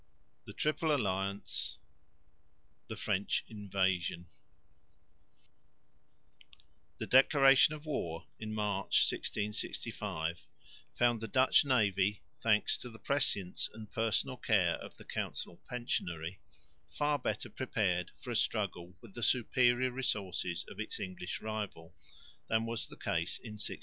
THE 0.45 0.53
TRIPLE 0.53 0.91
ALLIANCE. 0.95 1.77
THE 2.87 2.95
FRENCH 2.95 3.43
INVASION 3.47 4.25
THE 6.97 7.05
declaration 7.05 7.75
of 7.75 7.85
war 7.85 8.25
in 8.39 8.51
March, 8.51 9.05
1665, 9.11 10.41
found 10.95 11.21
the 11.21 11.27
Dutch 11.27 11.63
navy, 11.63 12.23
thanks 12.41 12.77
to 12.79 12.89
the 12.89 12.97
prescience 12.97 13.69
and 13.75 13.91
personal 13.91 14.37
care 14.37 14.77
of 14.77 14.97
the 14.97 15.05
council 15.05 15.61
pensionary, 15.69 16.39
far 16.89 17.19
better 17.19 17.51
prepared 17.51 18.09
for 18.17 18.31
a 18.31 18.35
struggle 18.35 18.97
with 19.01 19.13
the 19.13 19.21
superior 19.21 19.91
resources 19.91 20.65
of 20.67 20.79
its 20.79 20.99
English 20.99 21.41
rival 21.41 21.93
than 22.47 22.65
was 22.65 22.87
the 22.87 22.97
case 22.97 23.37
in 23.37 23.51
1654. 23.61 23.77